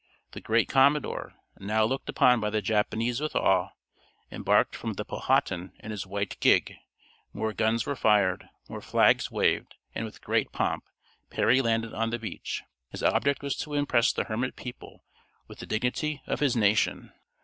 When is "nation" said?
16.55-17.13